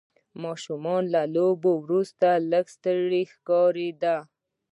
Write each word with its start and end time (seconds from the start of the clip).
ماشوم 0.43 0.83
له 1.13 1.21
لوبو 1.35 1.71
وروسته 1.83 2.27
لږ 2.51 2.65
ستړی 2.75 3.23
ښکاره 3.33 3.85
کېده. 3.89 4.17